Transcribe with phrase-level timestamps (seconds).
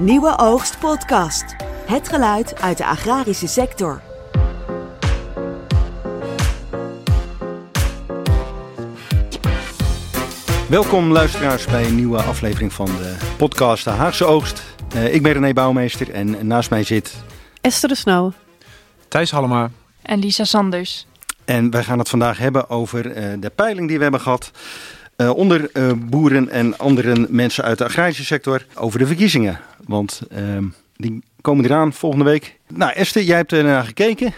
[0.00, 1.56] Nieuwe Oogst Podcast.
[1.86, 4.00] Het geluid uit de agrarische sector.
[10.68, 14.62] Welkom luisteraars bij een nieuwe aflevering van de podcast De Haagse Oogst.
[14.96, 17.14] Uh, ik ben René Bouwmeester en naast mij zit...
[17.60, 18.32] Esther de Snow.
[19.08, 19.70] Thijs Hallema.
[20.02, 21.06] En Lisa Sanders.
[21.44, 24.50] En wij gaan het vandaag hebben over uh, de peiling die we hebben gehad...
[25.16, 29.60] Uh, onder boeren en andere mensen uit de agrarische sector over de verkiezingen.
[29.90, 30.64] Want ehm,
[30.96, 32.58] die komen eraan volgende week.
[32.68, 34.32] Nou Esther, jij hebt er naar gekeken.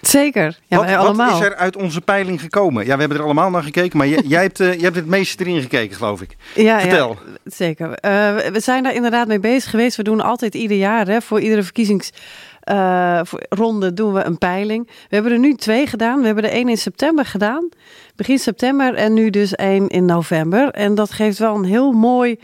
[0.00, 1.30] Zeker, ja, wat, wij allemaal.
[1.30, 2.86] Wat is er uit onze peiling gekomen?
[2.86, 5.06] Ja, we hebben er allemaal naar gekeken, maar jij, jij, hebt, uh, jij hebt het
[5.06, 6.36] meeste erin gekeken, geloof ik.
[6.54, 7.08] Ja, Vertel.
[7.08, 7.88] Ja, zeker.
[7.88, 9.96] Uh, we zijn daar inderdaad mee bezig geweest.
[9.96, 14.86] We doen altijd ieder jaar, hè, voor iedere verkiezingsronde uh, doen we een peiling.
[14.86, 16.20] We hebben er nu twee gedaan.
[16.20, 17.68] We hebben er één in september gedaan,
[18.16, 20.70] begin september, en nu dus één in november.
[20.70, 22.38] En dat geeft wel een heel mooi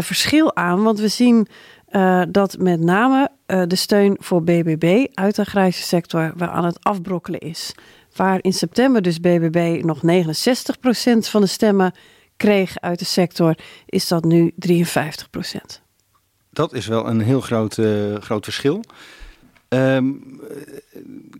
[0.00, 1.48] verschil aan, want we zien
[1.92, 6.64] uh, dat met name uh, de steun voor BBB uit de agrarische sector weer aan
[6.64, 7.74] het afbrokkelen is.
[8.16, 10.00] Waar in september dus BBB nog 69%
[11.18, 11.92] van de stemmen
[12.36, 14.70] kreeg uit de sector, is dat nu 53%.
[16.50, 18.84] Dat is wel een heel groot, uh, groot verschil.
[19.68, 20.40] Um,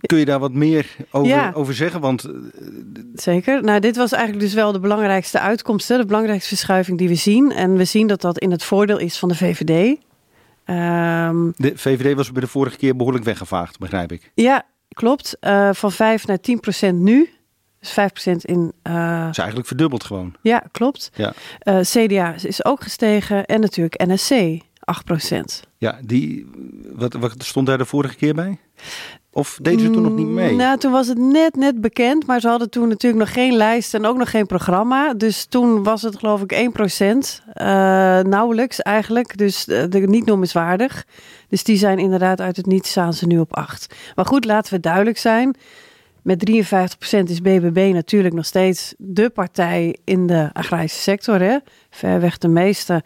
[0.01, 1.53] kun je daar wat meer over, ja.
[1.55, 2.01] over zeggen?
[2.01, 2.29] Want,
[3.15, 3.63] Zeker.
[3.63, 5.97] Nou, dit was eigenlijk dus wel de belangrijkste uitkomst, hè?
[5.97, 7.53] de belangrijkste verschuiving die we zien.
[7.53, 9.99] En we zien dat dat in het voordeel is van de VVD.
[10.71, 14.31] Um, de VVD was bij de vorige keer behoorlijk weggevaagd, begrijp ik.
[14.35, 15.37] Ja, klopt.
[15.41, 17.31] Uh, van 5 naar 10 procent nu.
[17.81, 18.73] Dus 5 procent in...
[18.83, 20.35] Uh, is eigenlijk verdubbeld gewoon.
[20.43, 21.11] Ja, klopt.
[21.15, 21.33] Ja.
[21.63, 25.63] Uh, CDA is ook gestegen en natuurlijk NSC 8 procent.
[25.79, 26.51] Ja, die,
[26.95, 28.59] wat, wat stond daar de vorige keer bij?
[29.39, 30.55] Of deden ze toen nog niet mee?
[30.55, 32.27] Nou, toen was het net, net bekend.
[32.27, 35.15] Maar ze hadden toen natuurlijk nog geen lijst en ook nog geen programma.
[35.15, 37.43] Dus toen was het geloof ik 1 procent.
[37.47, 37.65] Uh,
[38.21, 39.37] nauwelijks eigenlijk.
[39.37, 41.07] Dus de, niet noemenswaardig.
[41.49, 43.95] Dus die zijn inderdaad uit het niets staan ze nu op 8.
[44.15, 45.57] Maar goed, laten we duidelijk zijn.
[46.23, 51.41] Met 53 procent is BBB natuurlijk nog steeds de partij in de agrarische sector.
[51.41, 51.59] Hè?
[51.91, 53.03] Ver weg de meeste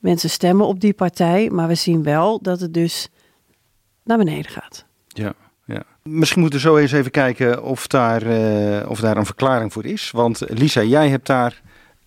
[0.00, 1.50] mensen stemmen op die partij.
[1.50, 3.08] Maar we zien wel dat het dus
[4.04, 4.84] naar beneden gaat.
[5.08, 5.34] Ja.
[5.72, 5.82] Ja.
[6.02, 9.84] Misschien moeten we zo eens even kijken of daar, uh, of daar een verklaring voor
[9.84, 10.10] is.
[10.10, 11.60] Want Lisa, jij hebt daar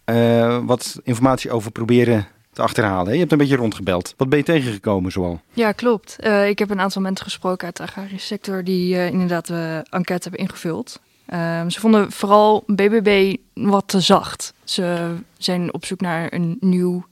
[0.05, 3.05] uh, wat informatie over proberen te achterhalen.
[3.05, 3.13] Hè?
[3.13, 4.13] Je hebt een beetje rondgebeld.
[4.17, 5.41] Wat ben je tegengekomen zoal?
[5.53, 6.17] Ja, klopt.
[6.23, 10.29] Uh, ik heb een aantal mensen gesproken uit de agrarische sector die inderdaad de enquête
[10.29, 10.99] hebben ingevuld.
[11.25, 14.53] Ehm, ze vonden vooral BBB wat te zacht.
[14.63, 17.05] Ze zijn op zoek naar een nieuw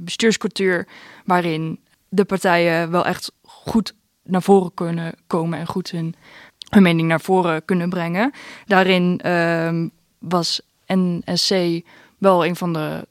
[0.00, 0.86] bestuurscultuur
[1.24, 1.78] waarin
[2.08, 3.94] de partijen wel echt goed
[4.24, 6.14] naar voren kunnen komen en goed hun,
[6.68, 8.32] hun mening naar voren kunnen brengen.
[8.66, 9.86] Daarin uh,
[10.18, 11.82] was NSC
[12.18, 13.06] wel een van de,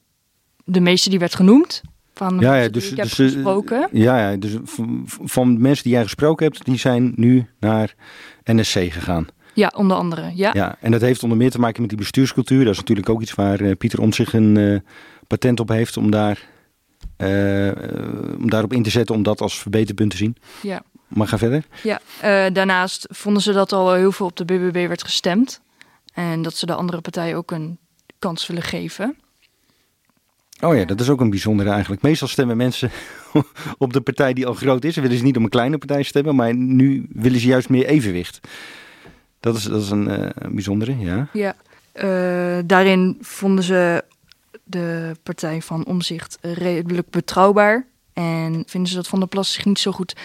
[0.66, 1.82] de meeste die werd genoemd.
[2.14, 3.88] Van ja, ja, dus, dus, heb gesproken.
[3.92, 7.96] Ja, ja, dus van, van mensen die jij gesproken hebt, die zijn nu naar
[8.44, 9.28] NSC gegaan.
[9.54, 10.32] Ja, onder andere.
[10.36, 10.50] Ja.
[10.54, 12.64] ja, en dat heeft onder meer te maken met die bestuurscultuur.
[12.64, 14.80] Dat is natuurlijk ook iets waar uh, Pieter Om zich een uh,
[15.28, 16.48] patent op heeft om daar
[17.18, 17.72] uh,
[18.38, 20.36] om daarop in te zetten, om dat als verbeterpunt te zien.
[20.62, 20.84] Ja.
[21.14, 21.66] Maar ga verder.
[21.84, 25.62] Ja, uh, daarnaast vonden ze dat al heel veel op de BBB werd gestemd.
[26.14, 27.78] En dat ze de andere partijen ook een
[28.20, 29.16] kans willen geven.
[30.62, 32.02] Oh ja, dat is ook een bijzondere eigenlijk.
[32.02, 32.92] Meestal stemmen mensen
[33.78, 34.94] op de partij die al groot is.
[34.94, 37.86] Ze willen ze niet om een kleine partij stemmen, maar nu willen ze juist meer
[37.86, 38.40] evenwicht.
[39.40, 41.28] Dat is, dat is een, uh, een bijzondere, ja.
[41.34, 41.56] Ja,
[41.94, 44.04] uh, daarin vonden ze
[44.64, 47.86] de partij van Omzicht redelijk betrouwbaar.
[48.14, 50.16] En vinden ze dat Van der Plas zich niet zo goed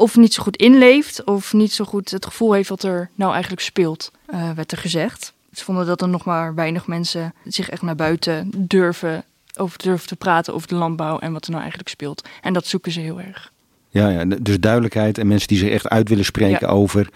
[0.00, 3.32] of niet zo goed inleeft, of niet zo goed het gevoel heeft wat er nou
[3.32, 5.32] eigenlijk speelt, uh, werd er gezegd.
[5.52, 9.24] Ze vonden dat er nog maar weinig mensen zich echt naar buiten durven,
[9.56, 12.28] over durven te praten over de landbouw en wat er nou eigenlijk speelt.
[12.42, 13.52] En dat zoeken ze heel erg.
[13.88, 16.72] Ja, ja dus duidelijkheid en mensen die zich echt uit willen spreken ja.
[16.72, 17.10] over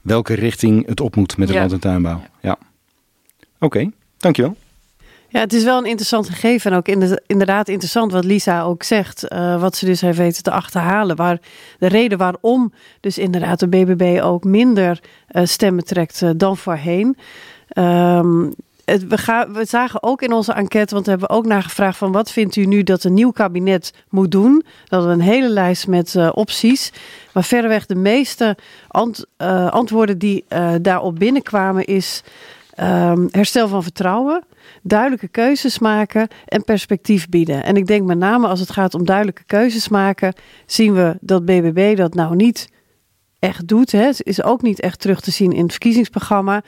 [0.00, 1.60] welke richting het op moet met de ja.
[1.60, 2.20] land- en tuinbouw.
[2.20, 2.28] Ja.
[2.40, 2.58] ja.
[3.60, 4.56] Oké, okay, dankjewel.
[5.30, 6.88] Ja, het is wel een interessant gegeven en ook
[7.26, 9.32] inderdaad interessant wat Lisa ook zegt.
[9.32, 11.16] Uh, wat ze dus heeft weten te achterhalen.
[11.16, 11.38] Waar,
[11.78, 15.00] de reden waarom dus inderdaad de BBB ook minder
[15.30, 17.16] uh, stemmen trekt uh, dan voorheen.
[18.84, 22.12] Het, we, gaan, we zagen ook in onze enquête, want we hebben ook nagevraagd van
[22.12, 24.64] wat vindt u nu dat een nieuw kabinet moet doen?
[24.84, 26.92] Dat we een hele lijst met uh, opties.
[27.32, 28.56] Maar verreweg de meeste
[28.88, 29.26] ant,
[29.70, 30.44] antwoorden die
[30.80, 32.22] daarop binnenkwamen is
[32.80, 34.44] um, herstel van vertrouwen,
[34.82, 37.64] duidelijke keuzes maken en perspectief bieden.
[37.64, 40.34] En ik denk met name als het gaat om duidelijke keuzes maken,
[40.66, 42.68] zien we dat BBB dat nou niet
[43.38, 43.92] echt doet.
[43.92, 44.02] Hè.
[44.02, 46.62] Het is ook niet echt terug te zien in het verkiezingsprogramma.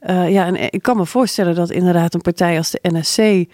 [0.00, 3.50] Uh, ja, en ik kan me voorstellen dat inderdaad een partij als de NSC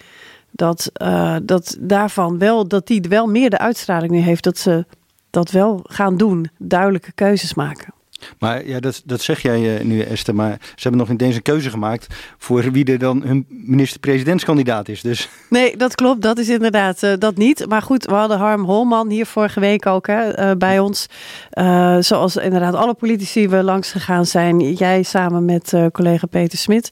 [0.50, 4.86] dat, uh, dat daarvan wel, dat die wel meer de uitstraling nu heeft dat ze
[5.30, 7.94] dat wel gaan doen, duidelijke keuzes maken.
[8.38, 10.34] Maar ja, dat, dat zeg jij uh, nu, Esther.
[10.34, 12.06] Maar ze hebben nog niet eens een keuze gemaakt
[12.38, 15.00] voor wie er dan hun minister-presidentskandidaat is.
[15.00, 15.28] Dus.
[15.48, 16.22] Nee, dat klopt.
[16.22, 17.66] Dat is inderdaad uh, dat niet.
[17.68, 21.06] Maar goed, we hadden Harm Holman hier vorige week ook hè, uh, bij ons.
[22.00, 24.72] zoals inderdaad alle politici we langs gegaan zijn.
[24.72, 26.90] Jij samen met collega Peter Smit.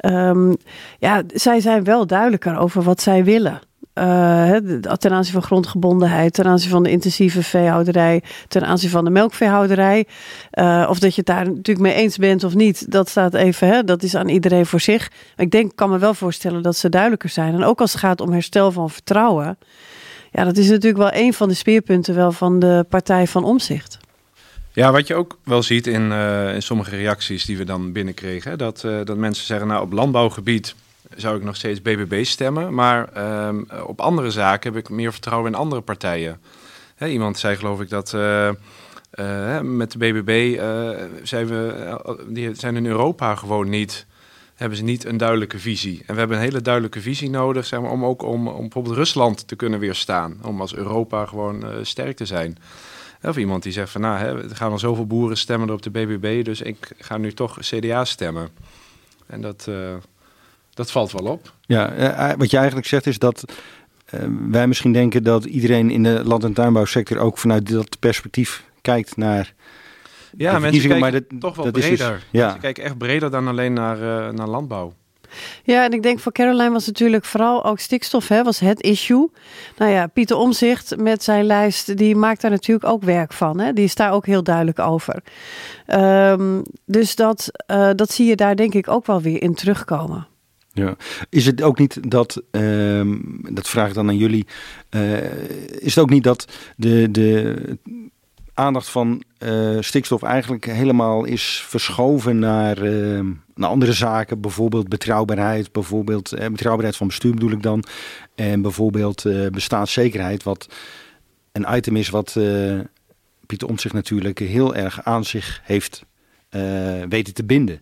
[0.00, 0.56] Um,
[0.98, 3.60] ja, zij zijn wel duidelijker over wat zij willen.
[3.98, 4.56] Uh,
[4.96, 10.06] ten aanzien van grondgebondenheid, ten aanzien van de intensieve veehouderij, ten aanzien van de melkveehouderij.
[10.52, 13.68] Uh, of dat je het daar natuurlijk mee eens bent of niet, dat staat even,
[13.68, 15.10] hè, dat is aan iedereen voor zich.
[15.36, 17.54] Ik denk, kan me wel voorstellen dat ze duidelijker zijn.
[17.54, 19.58] En ook als het gaat om herstel van vertrouwen.
[20.32, 23.98] Ja, dat is natuurlijk wel een van de speerpunten wel van de partij van Omzicht.
[24.72, 28.58] Ja, wat je ook wel ziet in, uh, in sommige reacties die we dan binnenkregen,
[28.58, 30.74] dat, dat mensen zeggen, nou op landbouwgebied
[31.16, 32.74] zou ik nog steeds BBB stemmen.
[32.74, 36.40] Maar um, op andere zaken heb ik meer vertrouwen in andere partijen.
[37.06, 38.48] Iemand zei geloof ik dat uh,
[39.14, 40.90] uh, met de BBB uh,
[41.22, 44.06] zijn we, die zijn in Europa gewoon niet,
[44.54, 46.02] hebben ze niet een duidelijke visie.
[46.06, 48.96] En we hebben een hele duidelijke visie nodig, zeg maar, om ook om, om bijvoorbeeld
[48.96, 50.38] Rusland te kunnen weerstaan.
[50.42, 52.58] Om als Europa gewoon sterk te zijn.
[53.22, 55.90] Of iemand die zegt van nou, hè, er gaan al zoveel boeren stemmen op de
[55.90, 58.48] BBB, dus ik ga nu toch CDA stemmen.
[59.26, 59.68] En dat,
[60.78, 61.52] dat valt wel op.
[61.66, 63.44] Ja, eh, wat je eigenlijk zegt is dat
[64.14, 64.20] uh,
[64.50, 69.16] wij misschien denken dat iedereen in de land- en tuinbouwsector ook vanuit dat perspectief kijkt
[69.16, 69.54] naar.
[70.36, 71.92] Ja, mensen kijken maar dat, toch wel dat breder.
[71.92, 72.42] Is dus, ja.
[72.42, 74.92] Mensen kijken echt breder dan alleen naar, uh, naar landbouw.
[75.62, 79.30] Ja, en ik denk voor Caroline was natuurlijk vooral ook stikstof, hè, was het issue.
[79.76, 83.60] Nou ja, Pieter Omzicht met zijn lijst, die maakt daar natuurlijk ook werk van.
[83.60, 83.72] Hè?
[83.72, 85.22] Die is daar ook heel duidelijk over.
[85.86, 90.26] Um, dus dat, uh, dat zie je daar denk ik ook wel weer in terugkomen.
[91.28, 93.14] Is het ook niet dat, uh,
[93.50, 94.46] dat vraag ik dan aan jullie,
[94.90, 95.22] uh,
[95.78, 97.54] is het ook niet dat de, de
[98.54, 103.20] aandacht van uh, stikstof eigenlijk helemaal is verschoven naar, uh,
[103.54, 107.84] naar andere zaken, bijvoorbeeld betrouwbaarheid, bijvoorbeeld betrouwbaarheid van bestuur bedoel ik dan,
[108.34, 110.68] en bijvoorbeeld bestaanszekerheid, wat
[111.52, 112.36] een item is wat
[113.46, 116.04] Pieter Omtzigt natuurlijk heel erg aan zich heeft
[117.08, 117.80] weten te binden.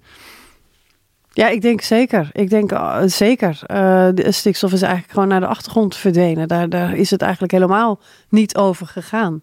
[1.37, 2.29] Ja, ik denk zeker.
[2.33, 3.61] Ik denk uh, zeker.
[3.71, 6.49] Uh, de stikstof is eigenlijk gewoon naar de achtergrond verdwenen.
[6.49, 9.43] Daar, daar is het eigenlijk helemaal niet over gegaan.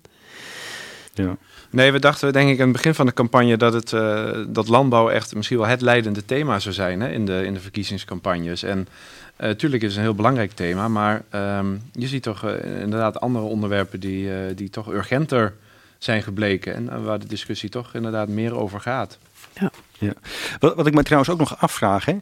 [1.14, 1.38] Ja.
[1.70, 4.68] Nee, we dachten denk ik aan het begin van de campagne dat, het, uh, dat
[4.68, 8.64] landbouw echt misschien wel het leidende thema zou zijn hè, in, de, in de verkiezingscampagnes.
[8.64, 8.88] En
[9.38, 11.24] natuurlijk is het een heel belangrijk thema, maar
[11.58, 15.54] um, je ziet toch inderdaad andere onderwerpen die, die toch urgenter
[15.98, 16.76] zijn gebleken.
[16.76, 19.18] En waar de discussie toch inderdaad meer over gaat.
[19.54, 19.72] Ja.
[20.04, 20.14] Ja.
[20.60, 22.06] Wat, wat ik me trouwens ook nog afvraag.
[22.06, 22.16] Hè.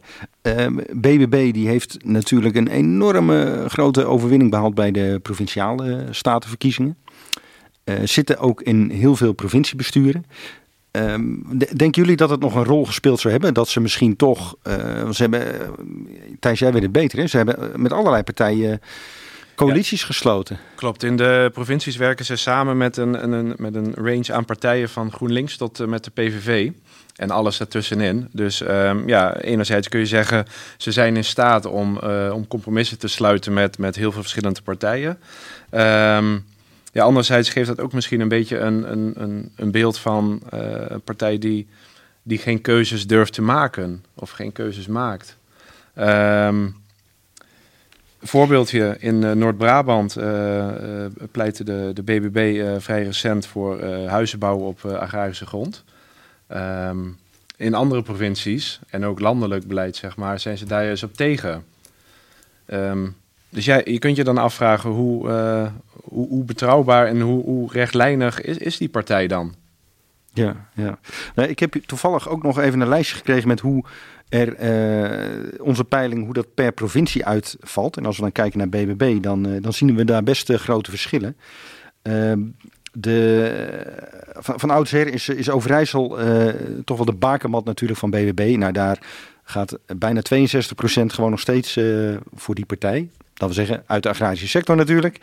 [0.92, 6.96] BBB ehm, die heeft natuurlijk een enorme grote overwinning behaald bij de provinciale statenverkiezingen.
[7.84, 10.24] Uh, zitten ook in heel veel provinciebesturen.
[10.90, 11.42] Um,
[11.76, 13.54] denken jullie dat het nog een rol gespeeld zou hebben?
[13.54, 14.56] Dat ze misschien toch.
[14.64, 15.44] Uh, ze hebben.
[16.40, 17.18] Thijs, jij weet het beter.
[17.18, 17.26] Hè?
[17.26, 18.80] Ze hebben met allerlei partijen
[19.54, 20.58] coalities ja, gesloten.
[20.74, 21.02] Klopt.
[21.02, 25.12] In de provincies werken ze samen met een, een, met een range aan partijen van
[25.12, 26.70] GroenLinks tot met de PVV
[27.16, 28.28] en alles ertussenin.
[28.32, 30.44] Dus um, ja, enerzijds kun je zeggen,
[30.76, 34.62] ze zijn in staat om, uh, om compromissen te sluiten met, met heel veel verschillende
[34.62, 35.18] partijen.
[35.70, 36.44] Um,
[36.92, 41.00] ja, anderzijds geeft dat ook misschien een beetje een, een, een, beeld van uh, een
[41.00, 41.66] partij die,
[42.22, 45.36] die geen keuzes durft te maken of geen keuzes maakt.
[45.98, 46.76] Um,
[48.22, 50.16] voorbeeldje in uh, Noord-Brabant
[51.30, 55.84] pleitte de, de BBB vrij recent voor huizen bouwen op agrarische grond.
[56.54, 57.18] Um,
[57.56, 61.64] in andere provincies en ook landelijk beleid, zeg maar, zijn ze daar juist op tegen.
[62.66, 63.16] Um,
[63.48, 67.72] dus jij, je kunt je dan afvragen hoe, uh, hoe, hoe, betrouwbaar en hoe, hoe
[67.72, 69.54] rechtlijnig is, is die partij dan?
[70.32, 70.98] Ja, ja.
[71.34, 73.84] Nou, ik heb toevallig ook nog even een lijstje gekregen met hoe
[74.28, 77.96] er uh, onze peiling, hoe dat per provincie uitvalt.
[77.96, 80.90] En als we dan kijken naar BBB, dan, uh, dan zien we daar best grote
[80.90, 81.36] verschillen.
[82.92, 83.86] De,
[84.38, 86.48] van, van oudsher is, is Overijssel uh,
[86.84, 88.54] toch wel de bakermat natuurlijk van BBB.
[88.56, 88.98] Nou, daar
[89.44, 90.24] gaat bijna 62%
[91.06, 93.08] gewoon nog steeds uh, voor die partij.
[93.34, 95.20] Dat wil zeggen, uit de agrarische sector natuurlijk.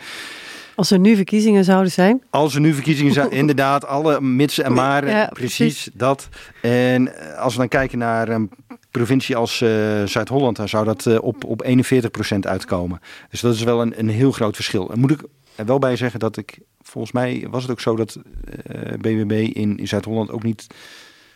[0.76, 2.24] Als er nu verkiezingen zouden zijn?
[2.30, 6.30] Als er nu verkiezingen zijn, inderdaad, alle mitsen en maren, ja, precies, precies, dat.
[6.62, 8.50] En eh, als we dan kijken naar een
[8.92, 13.02] provincie als uh, Zuid-Holland, dan zou dat uh, op, op 41% uitkomen.
[13.30, 14.92] Dus dat is wel een, een heel groot verschil.
[14.92, 15.24] En moet ik
[15.56, 19.00] er wel bij zeggen dat ik volgens mij was het ook zo dat uh, eh,
[19.00, 20.68] BBB in, in Zuid-Holland ook niet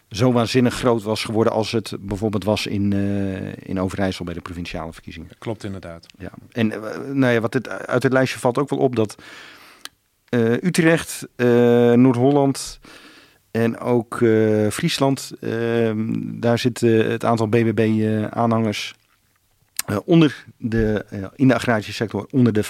[0.10, 4.42] zo waanzinnig groot was geworden als het bijvoorbeeld was in, uh, in Overijssel bij de
[4.42, 5.30] provinciale verkiezingen.
[5.38, 6.06] Klopt inderdaad.
[6.18, 6.32] Ja.
[6.52, 9.16] En uh, nou ja, wat uit het lijstje valt ook wel op dat
[10.30, 11.28] uh, Utrecht,
[11.96, 12.80] Noord-Holland
[13.52, 14.18] en ook
[14.72, 15.32] Friesland,
[16.16, 18.96] daar zit het aantal BBB-aanhangers
[20.06, 22.68] onder de, in de agrarische sector onder de 50%.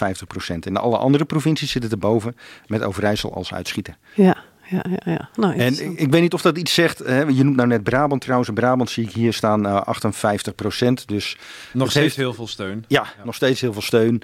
[0.59, 2.35] En alle andere provincies zitten erboven
[2.67, 3.97] met Overijssel als uitschieter.
[4.13, 4.37] Ja
[4.69, 5.29] ja, ja, ja.
[5.35, 6.99] Nou, en ik, ik, weet niet of dat iets zegt.
[6.99, 7.21] Hè?
[7.21, 8.49] Je noemt nou net Brabant trouwens.
[8.49, 11.07] In Brabant zie ik hier staan uh, 58 procent.
[11.07, 11.37] Dus
[11.73, 12.85] nog steeds heeft, heel veel steun.
[12.87, 14.21] Ja, ja, nog steeds heel veel steun.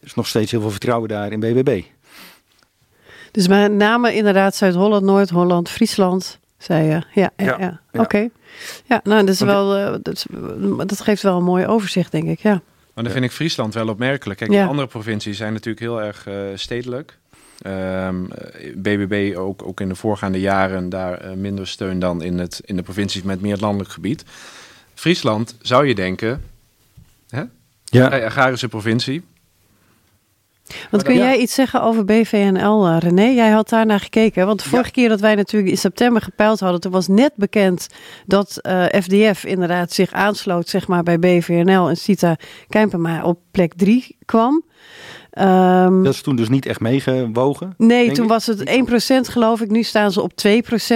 [0.00, 1.82] Er is nog steeds heel veel vertrouwen daar in BBB.
[3.30, 7.02] Dus met name inderdaad Zuid-Holland, Noord-Holland, Friesland, zei je.
[7.20, 7.80] Ja, ja, ja.
[7.92, 8.28] oké.
[8.84, 10.26] Ja, nou, dat, is wel, uh, dat,
[10.88, 12.40] dat geeft wel een mooi overzicht, denk ik.
[12.40, 12.62] Ja.
[12.94, 14.38] Maar dan vind ik Friesland wel opmerkelijk.
[14.38, 17.18] Kijk, de andere provincies zijn natuurlijk heel erg uh, stedelijk.
[17.66, 18.24] Um, ehm,
[18.74, 22.76] BBB ook, ook in de voorgaande jaren daar uh, minder steun dan in, het, in
[22.76, 24.24] de provincies met meer landelijk gebied.
[24.94, 26.44] Friesland zou je denken,
[27.28, 27.42] hè?
[27.84, 28.06] Ja.
[28.06, 29.24] agrarische provincie.
[30.90, 33.24] Want kun jij iets zeggen over BVNL, uh, René?
[33.24, 34.46] Jij had daar naar gekeken.
[34.46, 37.86] Want de vorige keer dat wij natuurlijk in september gepeild hadden, toen was net bekend
[38.26, 42.36] dat uh, eh, FDF inderdaad zich aansloot zeg maar, bij BVNL en Sita
[42.68, 44.64] Kijmpema op plek 3 kwam.
[45.38, 47.74] Um, dat is toen dus niet echt meegewogen?
[47.76, 48.70] Nee, toen was het
[49.28, 49.70] 1% geloof ik.
[49.70, 50.34] Nu staan ze op 2%.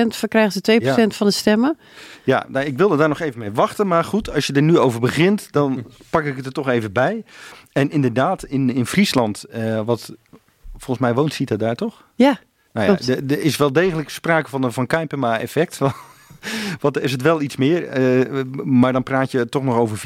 [0.09, 0.81] Verkrijgen ze
[1.13, 1.79] 2% van de stemmen.
[2.25, 3.87] Ja, nou, ik wilde daar nog even mee wachten.
[3.87, 6.93] Maar goed, als je er nu over begint, dan pak ik het er toch even
[6.93, 7.25] bij.
[7.75, 10.15] En inderdaad, in, in Friesland, uh, wat
[10.73, 12.05] volgens mij woont Sita daar toch?
[12.15, 12.41] Ja.
[12.73, 15.79] Nou ja, er is wel degelijk sprake van een Van Kuipema-effect.
[16.81, 17.99] Want is het wel iets meer.
[17.99, 20.03] Uh, maar dan praat je toch nog over 4%.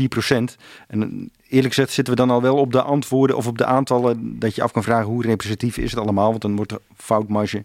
[0.89, 4.39] En eerlijk gezegd zitten we dan al wel op de antwoorden of op de aantallen
[4.39, 6.31] dat je af kan vragen hoe representatief is het allemaal.
[6.31, 7.65] Want dan wordt de foutmarge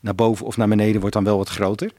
[0.00, 1.92] naar boven of naar beneden wordt dan wel wat groter.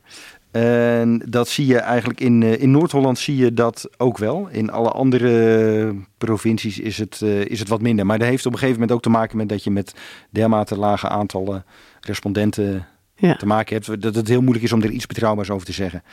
[0.51, 4.48] En dat zie je eigenlijk in, eh, in Noord-Holland zie je dat ook wel.
[4.51, 8.05] In alle andere provincies is het, uh, is het wat minder.
[8.05, 9.93] Maar dat heeft op een gegeven moment ook te maken met dat je met
[10.29, 11.65] dermate lage aantallen
[12.00, 13.36] respondenten ja.
[13.36, 14.01] te maken hebt.
[14.01, 16.03] Dat het heel moeilijk is om er iets betrouwbaars over te zeggen.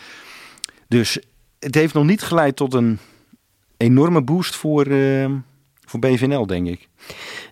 [0.89, 1.19] Dus
[1.59, 2.99] het heeft nog niet geleid tot een
[3.77, 5.31] enorme boost voor, uh,
[5.89, 6.89] voor BVNL, denk ik.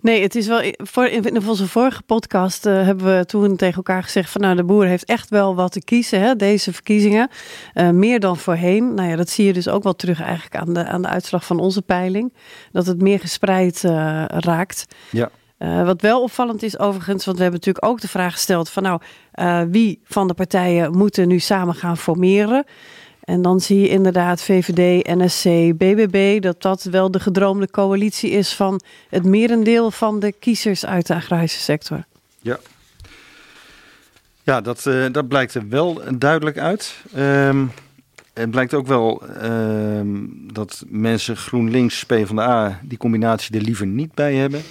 [0.00, 0.72] Nee, het is wel.
[0.76, 4.64] Voor, in onze vorige podcast uh, hebben we toen tegen elkaar gezegd: van nou, de
[4.64, 7.30] boer heeft echt wel wat te kiezen, hè, deze verkiezingen.
[7.74, 8.94] Uh, meer dan voorheen.
[8.94, 11.46] Nou ja, dat zie je dus ook wel terug eigenlijk aan de, aan de uitslag
[11.46, 12.32] van onze peiling.
[12.72, 14.86] Dat het meer gespreid uh, raakt.
[15.10, 15.30] Ja.
[15.58, 18.82] Uh, wat wel opvallend is overigens, want we hebben natuurlijk ook de vraag gesteld van
[18.82, 19.00] nou,
[19.34, 22.64] uh, wie van de partijen moeten nu samen gaan formeren?
[23.26, 25.44] En dan zie je inderdaad VVD, NSC,
[25.76, 31.06] BBB, dat dat wel de gedroomde coalitie is van het merendeel van de kiezers uit
[31.06, 32.04] de agrarische sector.
[32.40, 32.58] Ja,
[34.42, 36.96] ja dat, uh, dat blijkt er wel duidelijk uit.
[37.16, 37.72] Um,
[38.34, 44.34] het blijkt ook wel um, dat mensen GroenLinks, PvdA, die combinatie er liever niet bij
[44.34, 44.62] hebben.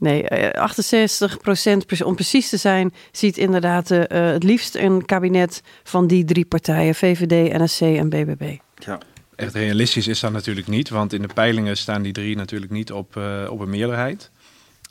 [0.00, 5.62] Nee, 68 eh, procent, om precies te zijn, ziet inderdaad uh, het liefst een kabinet
[5.82, 8.56] van die drie partijen, VVD, NSC en BBB.
[8.74, 8.98] Ja.
[9.36, 12.92] Echt realistisch is dat natuurlijk niet, want in de peilingen staan die drie natuurlijk niet
[12.92, 14.30] op, uh, op een meerderheid.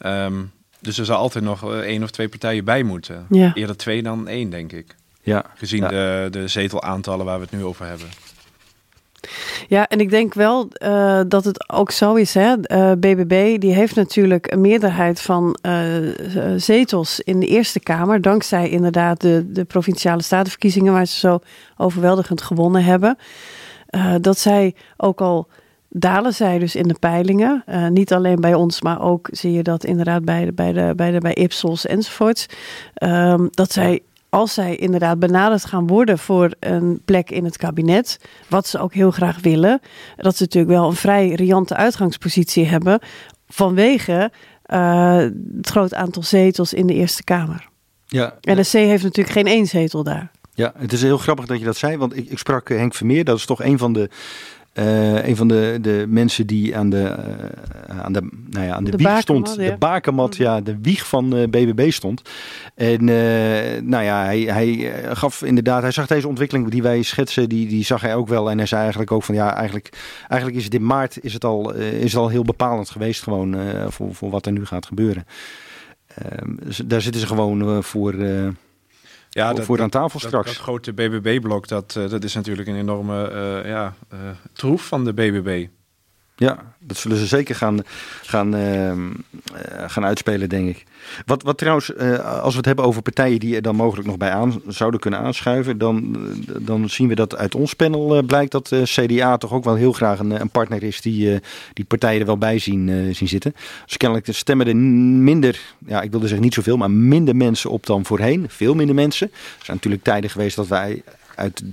[0.06, 3.26] Um, dus er zal altijd nog één of twee partijen bij moeten.
[3.30, 3.54] Ja.
[3.54, 4.96] Eerder twee dan één, denk ik.
[5.22, 5.46] Ja.
[5.56, 5.90] Gezien ja.
[5.90, 8.08] De, de zetelaantallen waar we het nu over hebben.
[9.70, 12.34] Ja, en ik denk wel uh, dat het ook zo is.
[12.34, 12.58] Hè?
[12.98, 15.86] BBB die heeft natuurlijk een meerderheid van uh,
[16.56, 18.22] zetels in de Eerste Kamer.
[18.22, 21.40] Dankzij inderdaad de, de provinciale statenverkiezingen waar ze zo
[21.78, 23.18] overweldigend gewonnen hebben.
[24.22, 25.48] dat zij ook al
[25.90, 27.64] dalen zij dus in de peilingen.
[27.90, 31.12] niet alleen bij ons, maar ook zie je dat inderdaad bij de, bij de, bij
[31.12, 32.46] de bij Ipsos enzovoorts.
[32.94, 38.20] Ehm, dat zij als zij inderdaad benaderd gaan worden voor een plek in het kabinet,
[38.48, 39.80] wat ze ook heel graag willen,
[40.16, 43.00] dat ze natuurlijk wel een vrij riante uitgangspositie hebben
[43.48, 44.32] vanwege
[44.74, 45.18] uh,
[45.58, 47.68] het groot aantal zetels in de Eerste Kamer.
[48.06, 48.36] Ja.
[48.42, 50.32] NSC heeft natuurlijk geen één zetel daar.
[50.54, 53.24] Ja, het is heel grappig dat je dat zei, want ik, ik sprak Henk Vermeer,
[53.24, 54.10] dat is toch een van de
[54.80, 57.16] uh, een van de, de mensen die aan de,
[57.90, 59.70] uh, aan de, nou ja, aan de, de wieg stond, ja.
[59.70, 62.22] de bakermat, ja, de wieg van uh, BBB stond.
[62.76, 63.04] En
[63.90, 67.84] nou ja, hij, hij gaf inderdaad, hij zag deze ontwikkeling die wij schetsen, die, die
[67.84, 68.50] zag hij ook wel.
[68.50, 69.90] En hij zei eigenlijk ook van ja, eigenlijk,
[70.28, 73.56] eigenlijk is het in maart is het al, is het al heel bepalend geweest gewoon
[73.88, 75.26] voor, voor wat er nu gaat gebeuren.
[76.08, 78.16] Ehm, dus daar zitten ze gewoon voor
[79.30, 80.48] ja, dat, voor aan tafel straks.
[80.48, 84.20] Dat, grote BBB-blok, dat, dat is natuurlijk een enorme uh, ja, uh,
[84.54, 85.68] troef van de BBB.
[86.40, 87.80] Ja, dat zullen ze zeker gaan,
[88.24, 89.10] gaan, ehm,
[89.54, 90.84] eh, gaan uitspelen, denk ik.
[91.26, 94.18] Wat, wat trouwens, eh, als we het hebben over partijen die er dan mogelijk nog
[94.18, 96.18] bij aan zouden kunnen aanschuiven, dan,
[96.48, 99.92] eh, dan zien we dat uit ons panel blijkt dat CDA toch ook wel heel
[99.92, 101.40] graag een, een partner is die,
[101.74, 103.56] die partijen er wel bij zien, zien zitten.
[103.86, 107.86] Dus kennelijk stemmen er minder, ja, ik wilde zeggen niet zoveel, maar minder mensen op
[107.86, 108.46] dan voorheen.
[108.50, 109.28] Veel minder mensen.
[109.32, 111.04] Er zijn natuurlijk tijden geweest dat wij
[111.36, 111.64] uit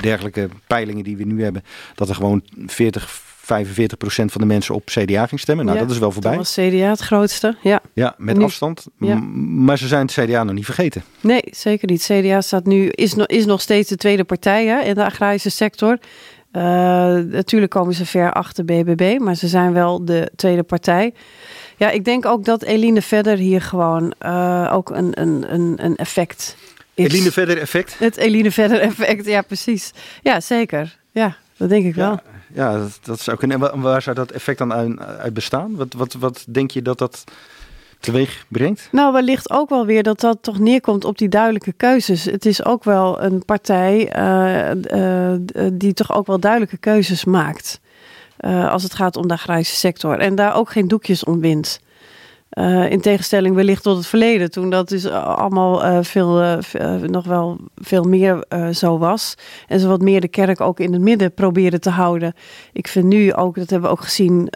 [0.00, 4.74] dergelijke peilingen die we nu hebben, dat er gewoon 40, 45 procent van de mensen
[4.74, 5.64] op CDA ging stemmen.
[5.64, 6.30] Nou, Ja, dat is wel voorbij.
[6.30, 7.56] Toen was CDA het grootste.
[7.62, 8.86] Ja, Ja, met Nu- afstand.
[8.98, 9.14] Ja.
[9.64, 11.02] Maar ze zijn het CDA nog niet vergeten.
[11.20, 12.02] nee, zeker niet.
[12.12, 15.50] CDA staat nu, is, nog is nog steeds de tweede partij hè, in de agrarische
[15.50, 15.98] sector.
[16.52, 16.62] Eh,
[17.14, 21.14] natuurlijk komen ze ver achter BBB, maar ze zijn wel de tweede partij.
[21.76, 25.96] Ja, ik denk ook dat Eline Verder hier gewoon eh, ook een, een, een, een
[25.96, 26.56] effect
[26.94, 27.12] is.
[27.12, 27.98] Eline verder effect.
[27.98, 29.92] Het Eline Verder effect, ja precies.
[30.22, 30.98] Ja, zeker.
[31.10, 32.20] Ja, dat denk ik wel.
[32.56, 33.62] Ja, dat, dat zou kunnen.
[33.62, 35.76] En wa- waar zou dat effect dan uit, bestaan?
[35.76, 37.24] Wat, wat, wat denk je dat dat
[38.00, 38.88] teweeg brengt?
[38.92, 42.24] Nou, wellicht ook wel weer dat dat toch neerkomt op die duidelijke keuzes.
[42.24, 44.70] Het is ook wel een partij eh,
[45.34, 45.40] eh,
[45.72, 47.80] die toch ook wel duidelijke keuzes maakt.
[48.36, 50.18] eh, als het gaat om de agrarische sector.
[50.18, 51.80] En daar ook geen doekjes om wint.
[52.48, 57.24] Eh, in tegenstelling wellicht tot het verleden, toen dat dus allemaal eh, veel, eh, nog
[57.24, 59.34] wel veel meer zo was.
[59.68, 62.34] En ze wat meer de kerk ook in het midden probeerden te houden.
[62.72, 64.48] Ik vind nu ook, dat hebben we ook gezien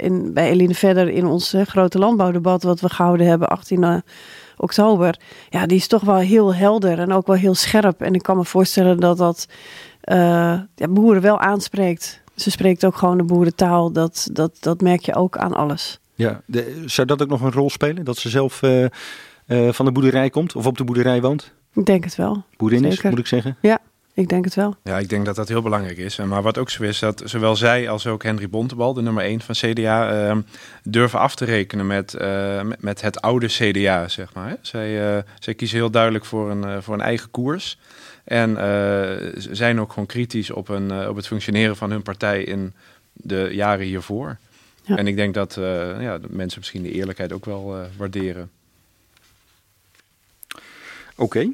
[0.00, 3.96] in, bij Eline Verder in ons grote landbouwdebat, wat we gehouden hebben, 18 eh,
[4.56, 5.20] oktober.
[5.48, 8.00] Ja, die is toch wel heel helder en ook wel heel scherp.
[8.00, 9.48] En ik kan me voorstellen dat dat
[10.74, 12.22] ja, boeren wel aanspreekt.
[12.34, 13.92] Ze spreekt ook gewoon de boerentaal.
[13.92, 16.00] Dat, dat, dat merk je ook aan alles.
[16.16, 18.04] Ja, de, zou dat ook nog een rol spelen?
[18.04, 18.90] Dat ze zelf eh, eh,
[19.72, 21.52] van de boerderij komt of op de boerderij woont?
[21.74, 22.44] Ik denk het wel.
[22.56, 23.56] Boerin is, moet ik zeggen.
[24.16, 24.76] Ik denk het wel.
[24.82, 26.16] Ja, ik denk dat dat heel belangrijk is.
[26.16, 29.40] Maar wat ook zo is, dat zowel zij als ook Henry Bontebal, de nummer 1
[29.40, 30.40] van CDA, ehm,
[30.82, 34.48] durven af te rekenen met, eh, met, het oude CDA, zeg maar.
[34.48, 34.54] hè.
[34.60, 37.78] Zij, eh, zij kiezen heel duidelijk voor een, voor een eigen koers.
[38.24, 42.74] En eh, zijn ook gewoon kritisch op, een, op het functioneren van hun partij in
[43.12, 44.38] de jaren hiervoor.
[44.86, 44.96] Ja.
[44.96, 48.50] En ik denk dat eh, ja, de mensen misschien de eerlijkheid ook wel eh, waarderen.
[51.16, 51.48] Oké.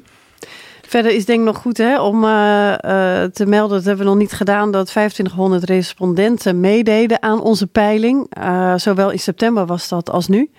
[0.81, 4.11] Verder is denk ik nog goed hè, om eh, eh, te melden, dat hebben we
[4.11, 8.27] nog niet gedaan, dat 2500 respondenten meededen aan onze peiling.
[8.29, 10.51] Eh, zowel in september was dat als nu.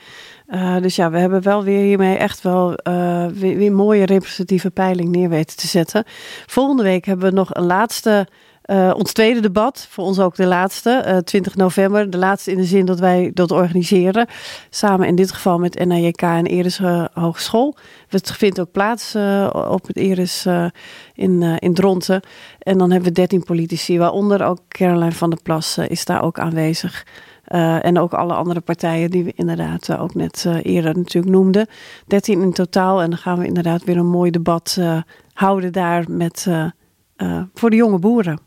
[0.46, 4.06] Eh, dus ja, we hebben wel weer hiermee echt wel eh, weer, weer een mooie
[4.06, 6.04] representatieve peiling neer weten te zetten.
[6.46, 8.26] Volgende week hebben we nog een laatste,
[8.64, 9.86] eh, ons tweede debat.
[9.90, 12.10] Voor ons ook de laatste, eh 20 november.
[12.10, 14.26] De laatste in de zin dat wij dat organiseren.
[14.70, 17.76] Samen in dit geval met NAJK en Eres eh, Hogeschool.
[18.08, 19.14] Het vindt ook plaats
[19.52, 20.46] op het Eres
[21.14, 22.20] in, in Dronten.
[22.58, 26.38] En dan hebben we 13 politici, waaronder ook Caroline van der Plas is daar ook
[26.38, 27.06] aanwezig.
[27.80, 31.66] En ook alle andere partijen die we inderdaad ook net eerder natuurlijk noemden.
[32.06, 33.02] 13 in totaal.
[33.02, 34.80] En dan gaan we inderdaad weer een mooi debat
[35.32, 36.46] houden daar met,
[37.54, 38.43] voor de jonge boeren.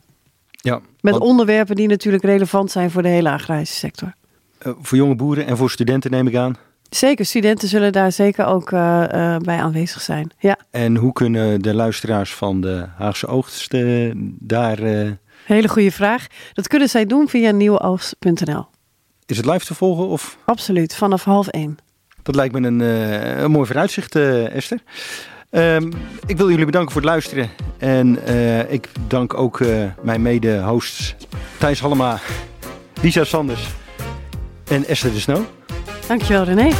[0.67, 4.13] Ja, Met want, onderwerpen die natuurlijk relevant zijn voor de hele agrarische sector.
[4.57, 6.55] eh, voor jonge boeren en voor studenten neem ik aan.
[6.89, 10.31] Zeker, studenten zullen daar zeker ook eh, eh, bij aanwezig zijn.
[10.39, 14.77] Ja, En hoe kunnen de luisteraars van de Haagse Oogst eh, daar...
[15.45, 16.27] hele goede vraag.
[16.53, 18.65] Dat kunnen zij doen via nieuwoogst.nl.
[19.25, 20.37] is het live te volgen of...
[20.45, 21.77] Absoluut, vanaf half één.
[22.23, 22.79] Dat lijkt me een,
[23.43, 24.79] een mooi vooruitzicht, Esther.
[25.49, 25.91] Ehm,
[26.25, 27.49] ik wil jullie bedanken voor het luisteren.
[27.77, 31.15] En eh, ik dank ook eh, mijn mede-hosts
[31.57, 32.19] Thijs Hallema,
[33.01, 33.67] Lisa Sanders
[34.67, 35.43] en Esther de Snow.
[36.07, 36.71] Dankjewel René.